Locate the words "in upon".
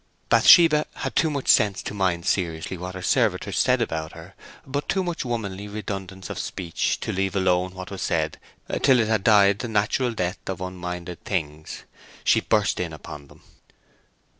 12.79-13.27